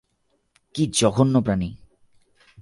কী 0.75 0.83
জঘন্য 0.93 1.35
প্রাণী! 1.41 1.69